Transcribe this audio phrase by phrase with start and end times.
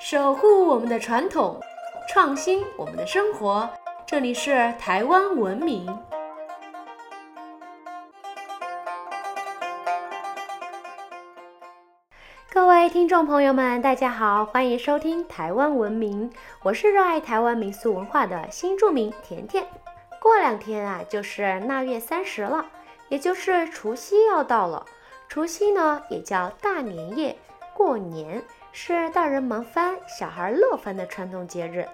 [0.00, 1.60] 守护我们的传统，
[2.08, 3.68] 创新我们的生活。
[4.06, 5.86] 这里是台湾文明。
[12.50, 16.32] 各位听众朋友们，大家好，欢迎收听台湾文明。
[16.62, 19.66] 我是热爱台湾民俗文化的新住民甜甜。
[20.18, 22.64] 过两天啊，就是腊月三十了，
[23.10, 24.86] 也就是除夕要到了。
[25.28, 27.36] 除夕呢，也叫大年夜，
[27.74, 28.42] 过年。
[28.72, 31.86] 是大人忙翻、小孩乐翻的传统节日。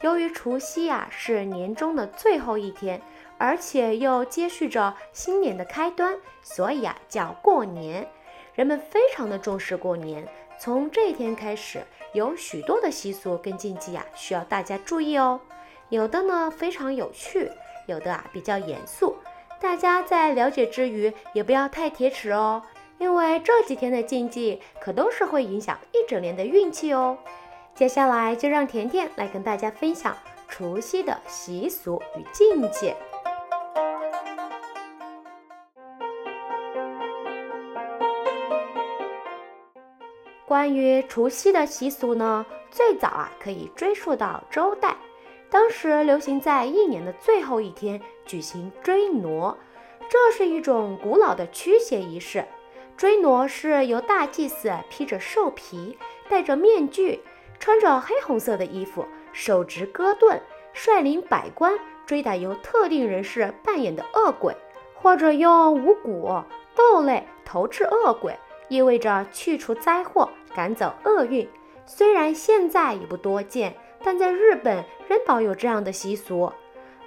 [0.00, 3.00] 由于除夕啊是年中的最后一天，
[3.38, 8.06] 而且又接续着新年的开端，所以啊叫过年。
[8.54, 10.26] 人们非常的重视过年。
[10.58, 15.40] 从这一天开始，有许多的习俗跟禁忌啊需要大家注意哦。
[15.88, 17.50] 有的呢非常有趣，
[17.86, 19.16] 有的啊比较严肃。
[19.60, 22.62] 大家在了解之余，也不要太铁齿哦。
[22.98, 27.18] 因为这几天的禁忌可都是会影响一整年的运气哦。
[27.74, 30.16] 接下来就让甜甜来跟大家分享
[30.48, 32.94] 除夕的习俗与禁忌。
[40.46, 44.96] 关于除夕的习俗呢，最早啊可以追溯到周代，
[45.50, 49.58] 当时流行在一年的最后一天举行追挪，
[50.08, 52.44] 这是一种古老的驱邪仪式。
[52.96, 57.20] 追挪是由大祭司披着兽皮，戴着面具，
[57.58, 60.40] 穿着黑红色的衣服，手执戈盾，
[60.72, 64.54] 率领百官追打由特定人士扮演的恶鬼，
[64.94, 66.30] 或者用五谷、
[66.76, 68.38] 豆类投掷恶鬼，
[68.68, 71.48] 意味着去除灾祸，赶走厄运。
[71.86, 76.52] 虽然现在也不多见，但在日本仍保有这样的习俗。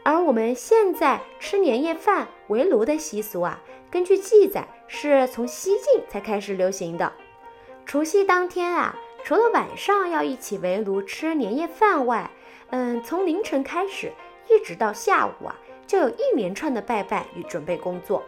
[0.03, 7.11] 而我们现在吃年夜饭围炉的习俗啊，根据记载是从西晋才开始流行的。
[7.85, 12.29] 除夕当天啊，除了晚上要一起围炉吃年夜饭外，
[12.69, 14.11] 嗯，从凌晨开始
[14.49, 18.23] 一直到下午啊，就有一连串的拜拜与准备工作。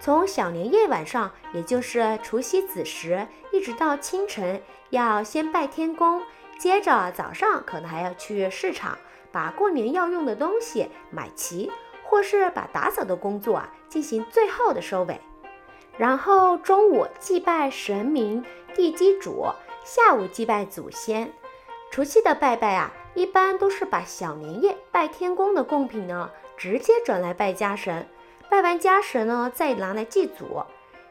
[0.00, 4.60] 从小年夜晚上，也就是除夕子时，一直到清晨，
[4.90, 6.22] 要先拜天公，
[6.58, 8.98] 接着早上可能还要去市场。
[9.30, 11.70] 把过年要用的东西买齐，
[12.04, 15.18] 或是把打扫的工作啊进行最后的收尾，
[15.96, 18.44] 然后中午祭拜神明、
[18.74, 19.46] 地基主，
[19.84, 21.32] 下午祭拜祖先。
[21.90, 28.06] 除夕的拜拜啊，一般都是把小年夜拜天公的贡品呢，直接转来拜家神。
[28.48, 30.62] 拜完家神呢，再拿来祭祖。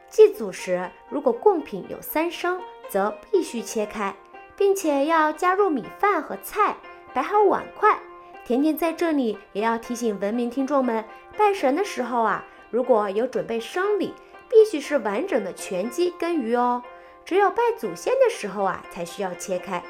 [0.08, 4.14] 祭祖时，如果贡品有三牲，则必须切开，
[4.56, 6.76] 并且要加入米饭和菜，
[7.14, 7.98] 摆好碗筷。
[8.44, 11.04] 甜甜在这里也要提醒文明听众们，
[11.38, 14.12] 拜神的时候啊，如果有准备生礼，
[14.52, 16.84] 必须是完整的全鸡跟鱼哦。
[17.24, 19.82] 只有拜祖先的时候啊，才需要切开，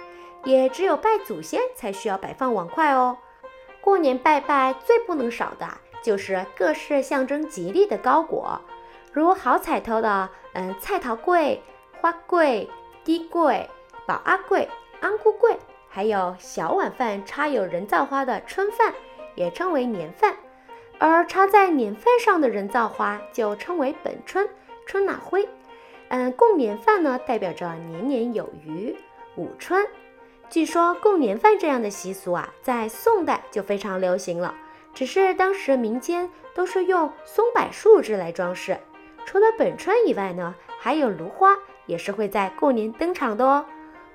[0.44, 3.18] 也只有拜祖先才需要摆放碗筷哦。
[3.80, 5.68] 过年拜拜最不能少的
[6.02, 8.60] 就是各式象征吉利的糕果，
[9.12, 11.60] 如好彩头的嗯菜桃桂、
[12.00, 12.70] 花桂、
[13.02, 13.68] 低桂、
[14.06, 14.68] 宝阿桂、
[15.00, 15.58] 安菇桂。
[15.88, 18.94] 还有小碗饭插有人造花的春饭，
[19.34, 20.34] 也称为年饭，
[21.04, 24.48] 而插在年饭上的人造花就称为本春、
[24.86, 25.48] 春纳灰。
[26.10, 28.94] 嗯，供年饭呢，代表着年年有余、
[29.34, 29.84] 五春。
[30.48, 34.54] 据说供年饭这样的习俗啊，在宋代就非常流行了，
[34.94, 38.78] 只是当时民间都是用松柏树枝来装饰。
[39.24, 43.66] 除了本春以外呢，还有芦花，也是会在过年登场的哦。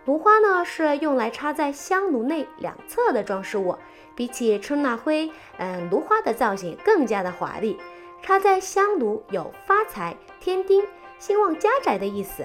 [0.06, 3.76] 芦花呢是用来插在香炉内两侧的装饰物，
[4.18, 7.80] 比起春纳灰，嗯，芦花的造型更加的华丽。
[8.24, 10.84] 插在香炉有发财、添丁、
[11.20, 12.44] 兴旺家宅的意思。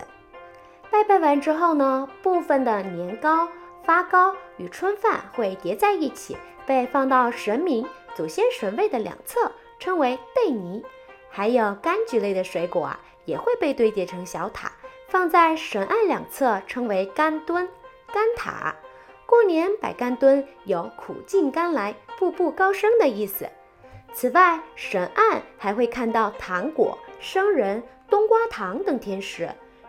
[0.91, 3.49] 拜拜完之后呢，部分的年糕、
[3.83, 10.85] 发糕与春饭会叠在一起，被放到神明、祖先神位的两侧，称为对泥。
[11.31, 14.71] 还有柑橘类的水果啊，也会被堆叠成小塔。
[15.09, 17.69] 放在神案两侧，称为干墩、
[18.13, 18.77] 干塔。
[19.33, 23.49] 过年摆干墩，有苦尽甘来、步步高升的意思。
[24.13, 29.49] 此外，神案还会看到糖果、生人、冬瓜糖等甜食。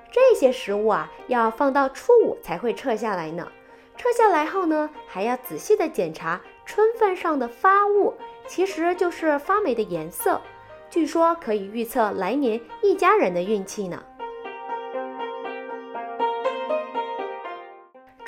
[0.09, 3.45] 这些食物啊，要放到初五才会撤下来呢。
[3.97, 8.13] 撤下来后呢，还要仔细的检查春饭上的发物，
[8.47, 10.39] 其实就是发霉的颜色。
[10.89, 14.01] 据说可以预测来年一家人的运气呢。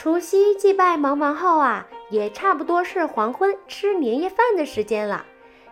[0.05, 5.25] 除夕祭拜忙完后啊，也差不多是黄昏吃年夜饭的时间了。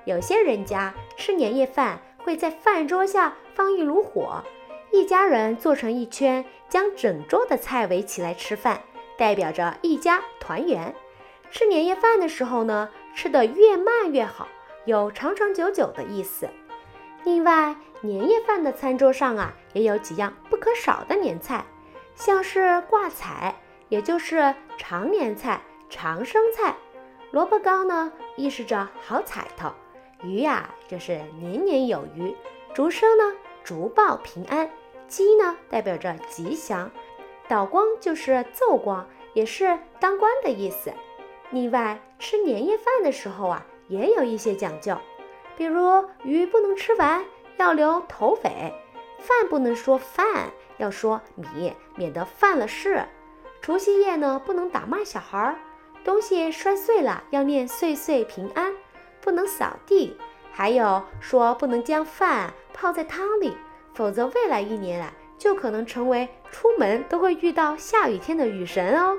[0.05, 4.43] 有些人家吃年夜饭会在饭桌下放一炉火，
[4.91, 8.81] 一家人坐成一圈，将整桌的菜围起来吃饭，
[9.19, 10.95] 代表着一家团圆。
[11.51, 14.47] 吃年夜饭的时候呢，吃得越慢越好，
[14.85, 16.49] 有长长久久的意思。
[17.23, 21.63] 另外，年夜饭的餐桌上啊，也有几样不可少的年菜，
[22.15, 23.53] 像是挂彩，
[23.93, 26.75] 也就是常年菜、长生菜。
[27.29, 29.69] 萝卜糕呢，意示着好彩头；
[30.23, 32.33] 鱼呀，就是年年有余；
[32.73, 34.67] 竹笙呢，竹报平安；
[35.07, 36.89] 鸡呢，代表着吉祥；
[37.47, 40.91] 捣光就是奏光，也是当官的意思。
[41.51, 44.97] 另外，吃年夜饭的时候啊，也有一些讲究，
[45.55, 47.23] 比如鱼不能吃完，
[47.57, 48.73] 要留头尾；
[49.19, 53.05] 饭不能说饭，要说米，免得犯了事。
[53.63, 55.55] 除夕夜呢，不能打骂小孩儿。
[56.03, 58.73] 东西摔碎了要念岁岁平安，
[59.21, 60.17] 不能扫地，
[60.51, 63.55] 还有说不能将饭泡在汤里，
[63.93, 69.17] 否则未来一年啊就可能成为出门都会遇到下雨天的雨神哦。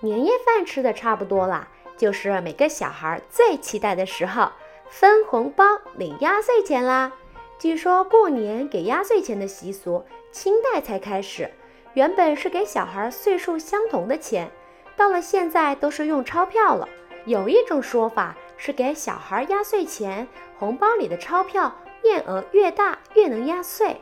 [0.00, 1.66] 年夜饭吃的差不多了，
[1.96, 4.52] 就是每个小孩最期待的时候——
[4.90, 5.64] 分红包、
[5.96, 7.10] 领压岁钱啦。
[7.58, 11.50] 据说过年给压岁钱的习俗，清代才开始。
[11.94, 14.50] 原本是给小孩岁数相同的钱，
[14.96, 16.88] 到了现在都是用钞票了。
[17.24, 24.00] 有一种说法是给小孩压岁钱，红包里的钞票面额越大越能压岁，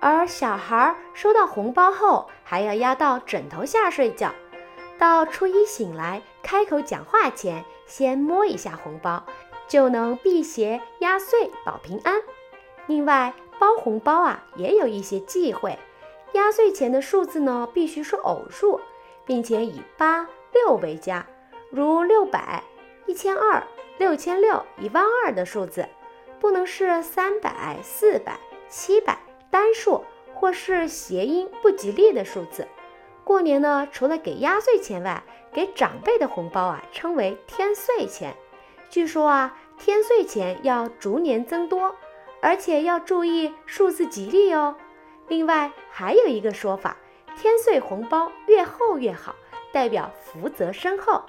[0.00, 4.32] 而小孩收到红包后还要压到枕头下睡觉，
[4.98, 9.22] 到初一醒来开口讲话前先摸一下红包，
[9.68, 12.20] 就能辟邪压岁保平安。
[12.86, 15.78] 另外包红包啊也有一些忌讳。
[16.36, 18.78] 压岁钱的数字呢，必须是偶数，
[19.24, 21.26] 并且以八六为佳，
[21.70, 22.62] 如六百、
[23.06, 23.66] 一千二、
[23.96, 25.88] 六千六、一万二的数字，
[26.38, 28.38] 不能是三百、四百、
[28.68, 29.18] 七百
[29.50, 30.04] 单数，
[30.34, 32.68] 或是谐音不吉利的数字。
[33.24, 38.36] 过年呢，除了给压岁钱外，给长辈的红包啊，称为天岁钱。
[38.90, 41.96] 据说啊，天岁钱要逐年增多，
[42.42, 44.76] 而且要注意数字吉利哦。
[45.28, 46.96] 另外还有一个说法，
[47.36, 49.34] 天岁红包越厚越好，
[49.72, 51.22] 代表福泽深厚。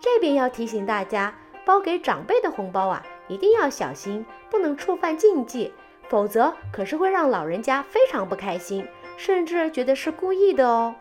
[0.00, 1.34] 这边要提醒大家，
[1.64, 5.72] 包给长辈的红包啊，一定要小心，不能触犯禁忌，
[6.08, 10.94] 否则可是会让老人家非常不开心，甚至觉得是故意的哦。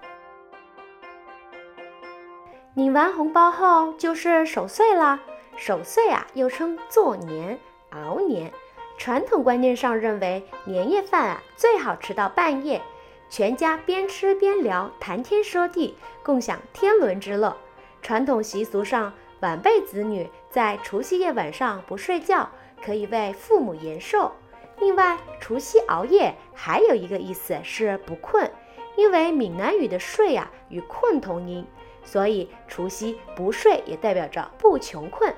[2.76, 5.20] 领完红包后就是守岁啦，
[5.56, 7.60] 守岁啊，又称做年、
[7.92, 8.52] 熬年。
[9.04, 12.80] 传统观念上认为，年夜饭啊最好吃到半夜，
[13.32, 17.58] 全家边吃边聊，谈天说地，共享天伦之乐。
[18.04, 22.48] 传统习俗上，晚辈子女在除夕夜晚上不睡觉，
[22.80, 24.32] 可以为父母延寿。
[24.78, 28.52] 另外，除夕熬夜还有一个意思是不困，
[28.96, 31.66] 因为闽南语的睡啊与困同音，
[32.04, 35.34] 所以除夕不睡也代表着不穷困。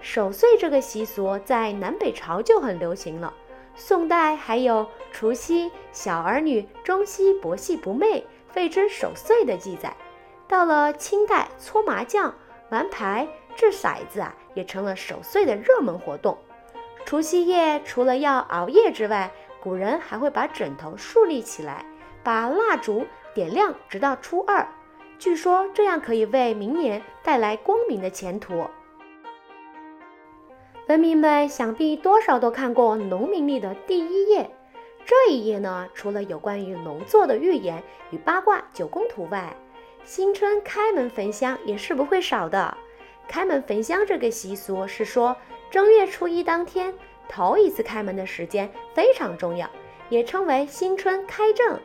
[0.00, 3.32] 守岁这个习俗在南北朝就很流行了，
[3.74, 9.94] 宋代还有除夕小儿女中夕博戏不寐，废之守岁的记载。
[10.46, 12.34] 到了清代，搓麻将、
[12.70, 16.38] 玩牌、掷骰子啊，也成了守岁的热门活动。
[17.04, 19.30] 除夕夜除了要熬夜之外，
[19.60, 21.84] 古人还会把枕头竖立起来，
[22.22, 24.66] 把蜡烛点亮，直到初二。
[25.18, 28.68] 据说这样可以为明年带来光明的前途。
[30.88, 34.50] 文明们想必多少都看过《农民历》的第一页，
[35.04, 39.54] 这一页呢，除了有关于农作的预言与八卦九宫图外，
[40.02, 42.74] 新春开门焚香也是不会少的。
[43.28, 45.36] 开门焚香这个习俗是说，
[45.70, 46.94] 正月初一当天
[47.28, 49.68] 头一次开门的时间非常重要，
[50.08, 51.78] 也称为新春开正，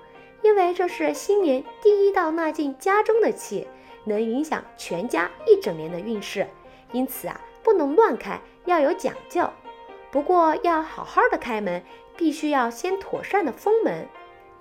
[0.44, 3.68] 因为这是新年第一道纳进家中的气，
[4.06, 6.48] 能影响全家一整年的运势，
[6.94, 8.40] 因此啊，不能乱开。
[8.66, 9.50] 要有讲究，
[10.12, 11.84] 不过要好好的开门，
[12.16, 14.08] 必须要先妥善的封门。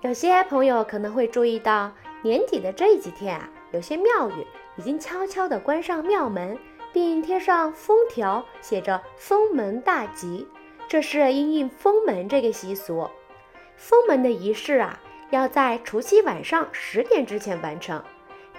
[0.01, 1.91] 有些朋友可能会注意到，
[2.21, 4.45] 年底的这几天啊，有些庙宇
[4.75, 6.57] 已经悄悄地关上庙门，
[6.91, 10.47] 并贴上封条，写着“封门大吉”。
[10.89, 13.09] 这是因应封门这个习俗。
[13.77, 18.03] 封门的仪式啊，要在除夕晚上十点之前完成。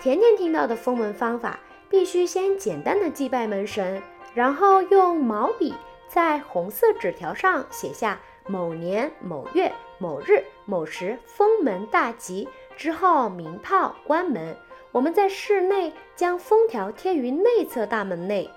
[0.00, 4.02] 甜甜听到的封门方法，必须先简单的祭拜门神。
[4.34, 5.74] 然后用毛笔
[6.08, 14.56] 在红色纸条上写下某年某月某日某时封门大吉之后鸣炮关门。
[14.92, 18.48] 我们在室内将封条贴于内侧大门内，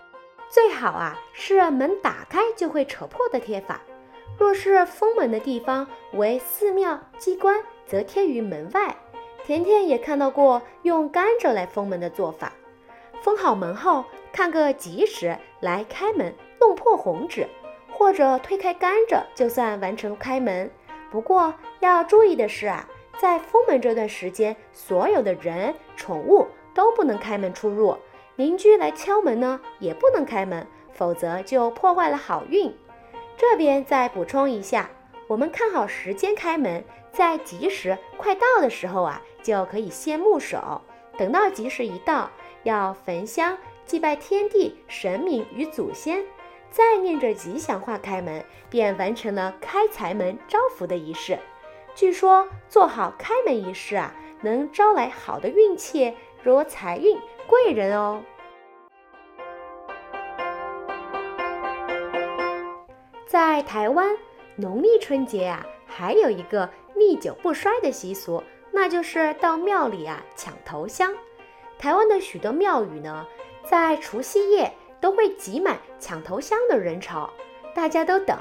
[0.49, 3.81] 最好啊是门打开就会扯破的贴法。
[4.37, 8.95] 若是封门的地方为寺庙机关，则贴于门外。
[9.45, 12.51] 甜甜也看到过用甘蔗来封门的做法。
[13.21, 14.05] 封好门后，
[14.37, 17.47] 看个吉时来开门，弄破红纸，
[17.91, 20.69] 或者推开甘蔗，就算完成开门。
[21.09, 27.97] 不过要注意的是啊，在封门这段时间，所有的人、宠物都不能开门出入，
[28.35, 32.71] 邻居来敲门呢也不能开门，否则就破坏了好运。
[33.35, 34.87] 这边再补充一下，
[35.27, 40.79] 我们看好时间开门，在吉时快到的时候啊，就可以先木守，
[41.17, 42.29] 等到吉时一到，
[42.61, 46.23] 要焚香祭拜天地神明与祖先。
[46.69, 51.39] 再念着吉祥话开门，便完成了开财门招福的仪式。
[51.95, 56.13] 据说做好开门仪式啊，能招来好的运气，
[56.43, 57.17] 如财运、
[57.47, 58.21] 贵人哦。
[63.25, 64.15] 在台湾，
[64.57, 71.15] 农历春节啊，还有一个历久不衰的习俗，那就是到庙里啊抢头香。
[71.77, 73.25] 台湾的许多庙宇呢，
[73.63, 74.71] 在除夕夜。
[74.99, 77.31] 都会挤满抢头香的人潮，
[77.75, 78.35] 大家都等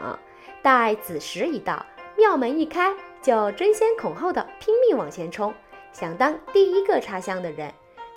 [0.62, 1.85] 待子时一到，
[2.16, 5.52] 庙门一开，就争先恐后的拼命往前冲，
[5.93, 7.71] 想当第一个插香的人。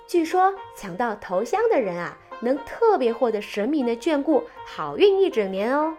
[0.06, 5.94] 据说抢到头香的人啊，能特别获得神明的眷顾，好运一整年哦。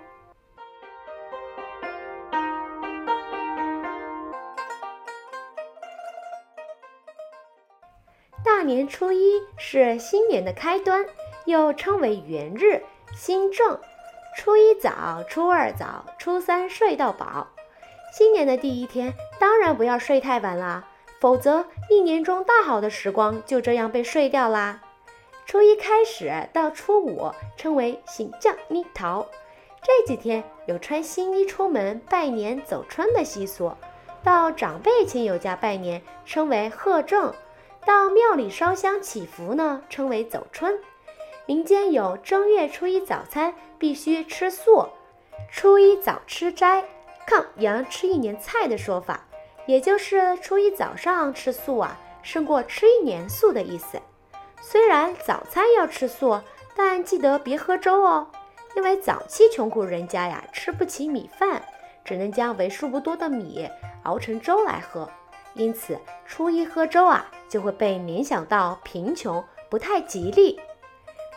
[8.62, 11.04] 大年初一是新年的开端。
[11.46, 12.80] 又称为元日、
[13.12, 13.80] 新正，
[14.38, 17.48] 初一早，初二早，初三睡到饱。
[18.14, 20.88] 新年的第一天，当然不要睡太晚啦，
[21.20, 24.80] 否则一年中大好的时光就这样被睡掉啦。
[25.48, 29.26] 初一开始到初五，称为醒将妮桃。
[29.82, 33.74] 这几天有穿新衣出门拜年走春的习俗，
[34.24, 37.34] 到长辈亲友家拜年称为贺正，
[37.86, 40.80] 到庙里烧香祈福呢，称为走春。
[41.46, 44.88] 民间有正月初一早餐必须吃素，
[45.52, 46.86] 初一早吃斋，
[47.26, 49.26] 抗阳吃一年菜的说法，
[49.66, 54.00] 也就是初一早上吃素啊，胜过吃一年素的意思。
[54.62, 56.40] 虽然早餐要吃素，
[56.76, 58.28] 但记得别喝粥哦，
[58.76, 61.64] 因为早期穷苦人家呀吃不起米饭，
[62.06, 63.68] 只能将为数不多的米
[64.04, 65.10] 熬成粥来喝，
[65.54, 70.60] 因此初一喝粥啊就会被联想到贫穷，不太吉利。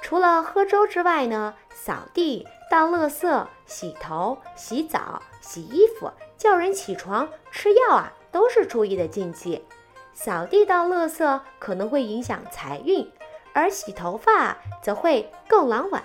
[0.03, 9.65] 除了喝粥之外呢，扫地、倒垃圾、洗头、洗澡、洗衣服、叫人起床、吃药啊，都是初一的禁忌。
[10.13, 13.11] 扫地倒垃圾可能会影响财运，
[13.53, 16.03] 而洗头发则会够狼晚。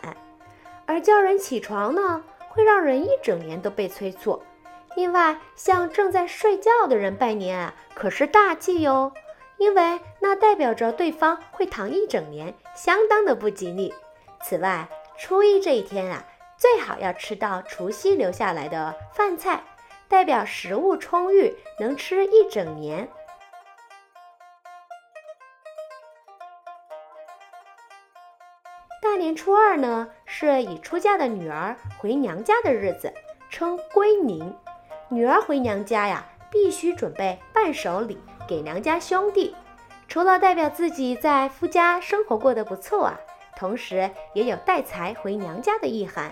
[0.87, 4.41] 而叫人起床呢，会让人一整年都被催促。
[4.99, 9.13] 另外，向正在睡觉的人拜年啊，可是大忌哟。
[9.57, 13.93] 因为那代表着对方会躺一整年，相当的不吉利。
[14.41, 16.25] 此外，初一这一天啊，
[16.57, 19.63] 最好要吃到除夕留下来的饭菜，
[20.09, 23.07] 代表食物充裕，能吃一整年。
[29.01, 33.13] 大年初二呢，是已出嫁的女儿回娘家的日子，
[33.49, 34.53] 称归宁。
[35.11, 38.17] 女儿回娘家呀，必须准备伴手礼。
[38.47, 39.55] 给娘家兄弟，
[40.07, 43.19] 除了代表自己在夫家生活过得不错啊，
[43.57, 46.31] 同时也有带财回娘家的意涵。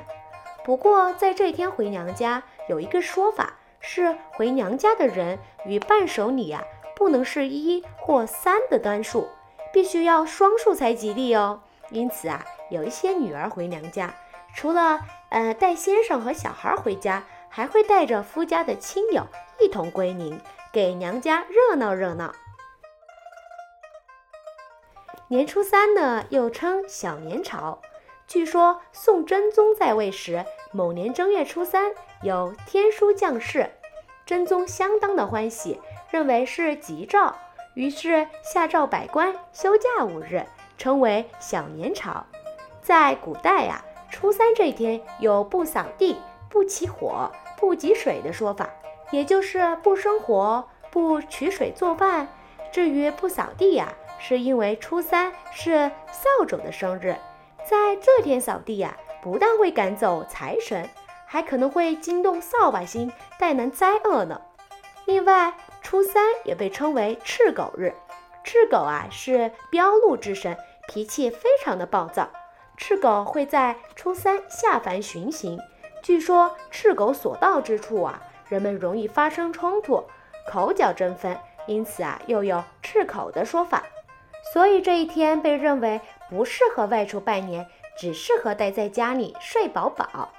[0.63, 6.63] 不过在这天回娘家有一个说法是，回娘家的人与伴手礼啊
[6.95, 9.27] 不能是一或三的单数，
[9.73, 11.61] 必须要双数才吉利哦。
[11.89, 14.13] 因此啊，有一些女儿回娘家，
[14.55, 19.25] 除了呃带先生和小孩回家，还会带着夫家的亲友
[19.59, 20.39] 一同归宁。
[20.73, 22.31] 给娘家热闹热闹。
[25.29, 27.81] 年初三呢，又称小年朝。
[28.27, 33.71] 据说宋真宗在位时，某年正月初三有天书降世，
[34.25, 37.35] 真宗相当的欢喜，认为是吉兆，
[37.73, 40.45] 于是下诏百官休假五日，
[40.77, 42.23] 称为小年朝。
[42.83, 46.17] 在古代呀，初三这一天有不扫地、
[46.49, 48.69] 不起火、不汲水的说法。
[49.11, 52.27] 也就是不生火、不取水做饭。
[52.73, 57.15] 至于不扫地呀，是因为初三是扫帚的生日，
[57.63, 60.89] 在这天扫地呀，不但会赶走财神，
[61.25, 64.41] 还可能会惊动扫把星，带来灾厄呢。
[65.05, 67.93] 另外，初三也被称为赤狗日，
[68.43, 70.57] 赤狗啊是标路之神，
[70.89, 72.27] 脾气非常的暴躁。
[72.75, 75.57] 赤狗会在初三下凡巡行，
[76.07, 78.23] 据说赤狗所到之处啊。
[78.47, 80.01] 人们容易发生冲突，
[80.49, 83.83] 口角争纷，因此啊，又有赤口的说法。
[84.53, 85.99] 所以这一天被认为
[86.29, 90.31] 不适合外出拜年，只适合待在家里睡饱饱。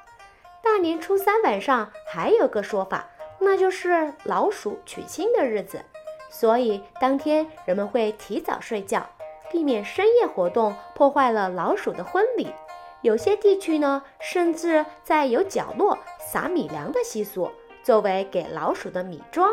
[0.64, 3.06] 大年初三晚上还有个说法，
[3.38, 5.84] 那就是老鼠娶亲的日子，
[6.30, 9.06] 所以当天人们会提早睡觉，
[9.52, 12.48] 避免深夜活动破坏了老鼠的婚礼。
[13.02, 17.50] 有些地区呢，甚至在有角落撒米粮的习俗，
[17.82, 19.50] 作为给老鼠的米庄。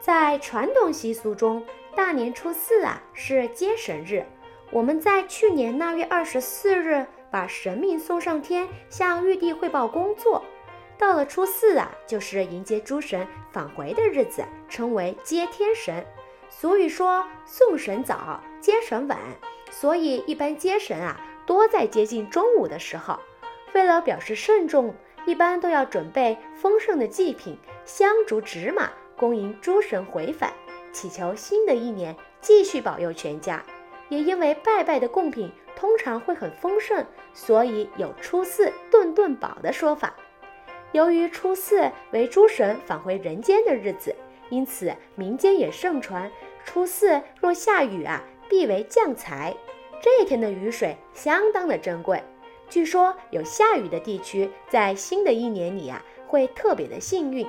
[0.00, 4.24] 在传统习俗中，大年初四啊是接神日。
[4.70, 10.42] 我们在去年腊月二十四日把神明送上天，向玉帝汇报工作。
[10.96, 16.04] 到了初四啊，就是迎接诸神返回的日子，称为接天神。
[16.48, 19.18] 俗语说送神早，接神晚。
[19.70, 23.18] 所以，一般接神啊，多在接近中午的时候。
[23.74, 24.94] 为了表示慎重，
[25.26, 30.52] 一般都要准备丰盛的祭品，香烛纸马，恭迎诸神回返，
[30.92, 33.62] 祈求新的一年继续保佑全家。
[34.08, 37.04] 也因为拜拜的贡品通常会很丰盛，
[37.34, 40.14] 所以有初四顿顿饱的说法。
[40.92, 44.14] 由于初四为诸神返回人间的日子，
[44.48, 46.30] 因此民间也盛传，
[46.64, 48.24] 初四若下雨啊。
[48.48, 49.54] 必为降财，
[50.00, 52.22] 这一天的雨水相当的珍贵。
[52.68, 57.46] 据说有下雨的地区，在新的一年里啊，会特别的幸运。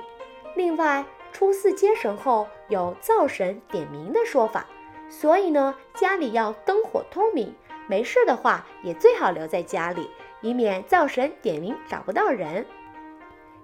[0.54, 4.66] 另外，初四接神后有灶神点名的说法，
[5.08, 7.54] 所以呢，家里要灯火通明。
[7.86, 12.66] 没事的话，也最好留在家里，以免灶神点名找不到人。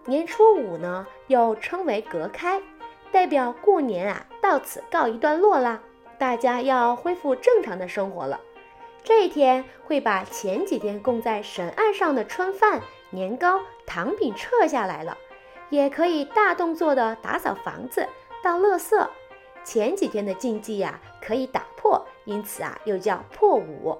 [0.06, 2.60] 年初五呢，又称为隔开，
[3.12, 5.80] 代表过年啊，到此告一段落啦。
[6.18, 8.40] 大家要恢复正常的生活了。
[9.02, 12.80] 这一天会把前几天供在神案上的春饭、
[13.10, 15.16] 年糕、糖饼撤下来了，
[15.68, 18.08] 也可以大动作的打扫房子、
[18.42, 19.06] 倒垃圾。
[19.62, 23.98] 前几天的禁忌呀，可以打破，因此啊，又叫破五。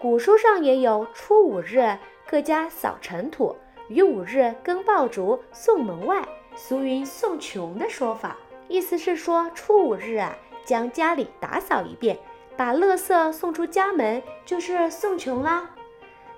[0.00, 3.56] 古书上也有初五日各家扫尘土，
[3.88, 10.36] 于五日更爆竹送门外，俗云送穷的说法，意思是说初五日啊。
[10.70, 12.16] 将家里打扫一遍，
[12.56, 15.68] 把垃圾送出家门，就是送穷啦。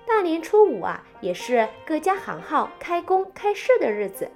[0.07, 4.27] 大年初五啊，也是各家行号开工开市的日子。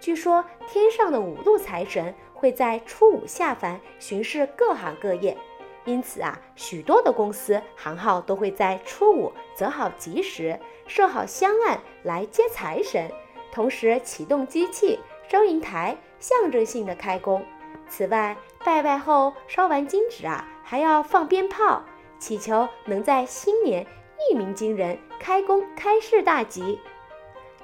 [0.00, 5.38] 据说天上的五路财神会在初五下凡巡视各行各业，
[5.84, 13.08] 因此啊，许多的公司行号都会在初五择好吉时，设好香案来接财神，
[13.52, 17.40] 同时启动机器收银台，象征性的开工。
[17.88, 21.82] 此外，拜拜后烧完金纸啊，还要放鞭炮，
[22.18, 23.86] 祈求能在新年
[24.30, 26.80] 一鸣惊人，开工开市大吉。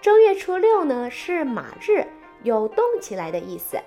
[0.00, 2.06] 正月初六呢是马日，
[2.42, 3.78] 有动起来的意思。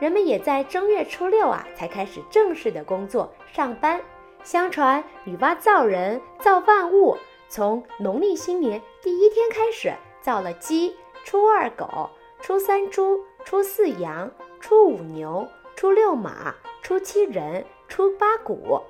[0.00, 4.00] 人们也在正月初六啊才开始正式的工作上班。
[4.44, 7.16] 相传女娲造人造万物，
[7.48, 12.08] 从农历新年第一天开始造了鸡，初二狗，
[12.40, 15.46] 初三猪，初四羊，初五牛。
[15.78, 18.82] 初六马，初七人，初八谷。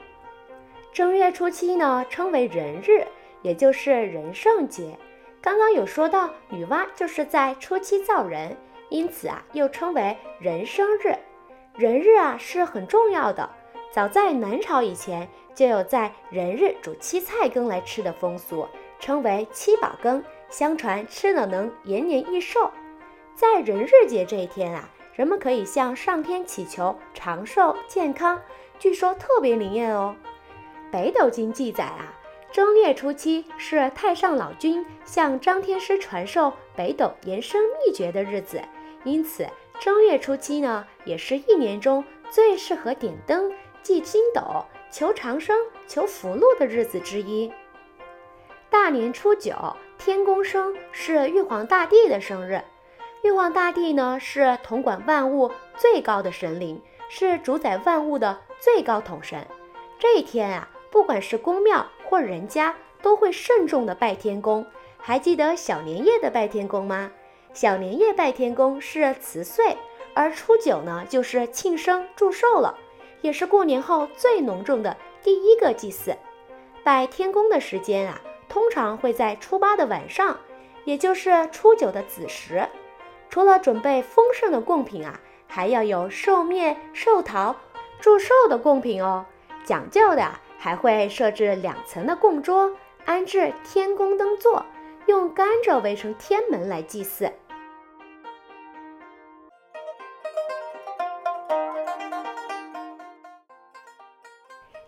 [0.91, 3.07] 正月初七呢，称为人日，
[3.43, 4.99] 也就是人圣节。
[5.39, 8.57] 刚刚有说到女娲就是在初七造人，
[8.89, 11.15] 因此啊，又称为人生日。
[11.77, 13.47] 人日啊是很重要的。
[13.93, 18.67] 早在南朝以前，就有在人日煮七菜羹来吃的风俗，
[18.99, 20.25] 称为七宝羹。
[20.49, 22.71] 相传吃了能延年益寿。
[23.35, 24.89] 在人日节这一天啊。
[25.19, 28.41] 人们可以向上天祈求长寿健康，
[28.79, 30.15] 据说特别灵验哦。
[30.93, 32.15] 《北斗经》记载啊，
[32.53, 38.63] 正月初七是太上老君向张天师传授北斗延生秘诀的日子，
[39.03, 39.45] 因此
[39.81, 43.53] 正月初七呢，也是一年中最适合点灯、
[43.83, 47.53] 祭星斗、求长生、求福禄的日子之一。
[48.71, 49.53] 大年初九，
[49.99, 52.63] 天公生是玉皇大帝的生日。
[53.23, 59.45] 玉皇大帝呢，是统管万物最高的神灵，是主宰万物的最高统神。
[59.99, 64.65] 这一天啊，不管是宫庙或人家，都会慎重的拜天公。
[64.99, 67.11] 还记得小年夜的拜天公吗？
[67.53, 69.77] 小年夜拜天公是辞岁，
[70.15, 72.79] 而初九呢，就是庆生祝寿了，
[73.21, 76.17] 也是过年后最隆重的第一个祭祀。
[76.85, 80.39] 拜天公的时间啊，通常会在初八的晚上，
[80.85, 82.65] 也就是初九的子时。
[83.39, 87.55] 除了准备丰盛的供品啊还要有寿面寿桃
[88.01, 89.25] 祝寿的供品哦。
[89.65, 92.75] 讲究的还会设置两层的供桌
[93.05, 94.67] 安置天宫灯座
[95.07, 97.33] 用甘蔗围成天门来祭祀。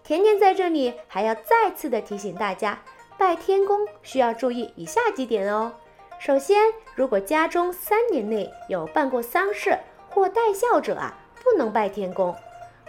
[0.03, 2.77] 甜甜在这里还要再次的提醒大家
[3.17, 5.73] 拜天宫需要注意以下几点哦。
[6.21, 6.59] 首先，
[6.95, 9.79] 如果家中三年内有办过丧事
[10.11, 12.37] 或带孝者啊，不能拜天公。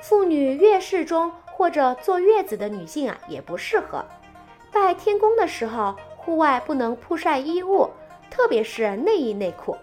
[0.01, 4.03] 妇女月事中或者坐月子的女性啊，也不适合
[4.69, 7.89] 拜天公的时候，户外不能曝晒衣物，
[8.29, 9.77] 特别是内衣内裤。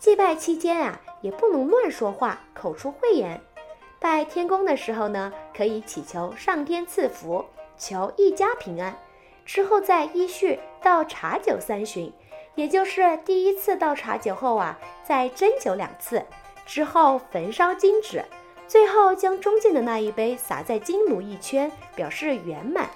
[0.00, 3.40] 祭拜期间啊，也不能乱说话，口出秽言。
[4.00, 7.44] 拜天公的时候呢，可以祈求上天赐福，
[7.78, 8.98] 求一家平安。
[9.46, 12.12] 之后再依序倒茶酒三巡，
[12.54, 16.22] 也就是第一次倒茶酒后啊，再斟酒两次，
[16.66, 18.24] 之后焚烧金纸，
[18.66, 22.88] 最后将中间的那一杯洒在金炉一圈，表示圆满。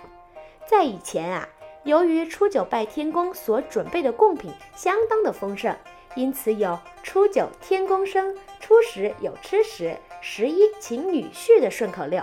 [0.66, 1.48] 在以前啊，
[1.84, 5.74] 由于初九拜天公所准备的贡品相当的丰盛。
[6.16, 12.22] 因此有初九天公生，初十有吃食，十一请女婿的顺口溜。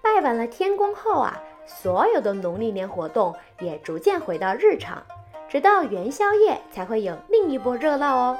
[0.00, 5.04] 拜完了天公后啊，所有的农历年活动也逐渐回到日常，
[5.52, 8.38] 直到元宵夜才会有另一波热闹哦。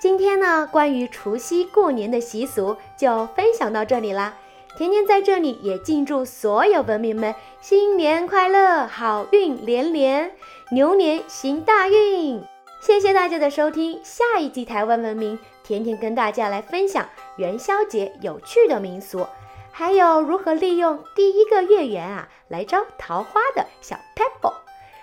[0.00, 4.32] 今天呢，关于除夕过年的习俗就分享到这里啦。
[4.78, 10.30] 甜甜在这里也敬祝所有文明们新年快乐，好运连连，
[10.70, 12.42] 牛年行大运。
[12.80, 17.04] 谢谢大家的收听，下一集台湾文明，甜甜跟大家来分享
[17.36, 19.26] 元宵节有趣的民俗，
[19.72, 24.54] 还有如何利用第一个月圆啊来招桃花的小 pebble。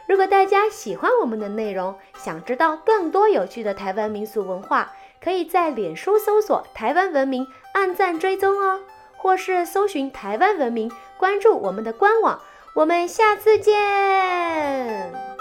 [0.08, 8.80] 如果大家喜欢我们的内容，想知道更多有趣的台湾民俗文化，可以在脸书搜索台湾文明，按赞追踪哦。
[9.18, 12.42] 或是搜寻台湾文明，关注我们的官网，
[12.74, 15.33] 我们下次见。